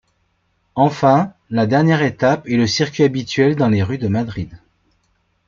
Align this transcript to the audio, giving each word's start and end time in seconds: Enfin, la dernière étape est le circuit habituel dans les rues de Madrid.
Enfin, 0.73 1.31
la 1.51 1.67
dernière 1.67 2.01
étape 2.01 2.47
est 2.47 2.57
le 2.57 2.65
circuit 2.65 3.03
habituel 3.03 3.55
dans 3.55 3.69
les 3.69 3.83
rues 3.83 3.99
de 3.99 4.07
Madrid. 4.07 4.57